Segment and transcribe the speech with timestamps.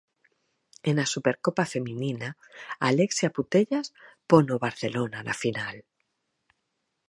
[0.89, 2.29] E na Supercopa feminina
[2.89, 3.87] Alexia Putellas
[4.29, 5.75] pon o Barcelona na final.